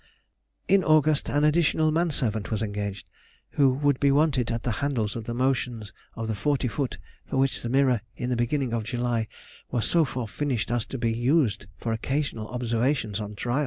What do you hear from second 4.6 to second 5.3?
the handles of